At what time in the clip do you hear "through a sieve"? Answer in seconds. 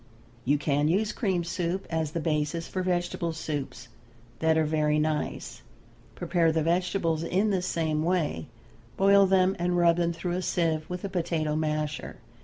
10.11-10.89